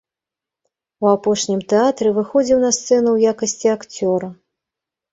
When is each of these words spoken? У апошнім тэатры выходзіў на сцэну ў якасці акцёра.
У 1.05 1.09
апошнім 1.17 1.61
тэатры 1.75 2.15
выходзіў 2.17 2.57
на 2.67 2.73
сцэну 2.81 3.05
ў 3.13 3.19
якасці 3.37 3.67
акцёра. 3.79 4.37